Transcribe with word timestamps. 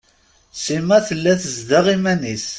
Sima 0.63 0.97
tella 1.07 1.33
tezdeɣ 1.41 1.85
iman-is. 1.95 2.47